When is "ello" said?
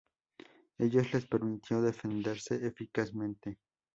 0.79-1.03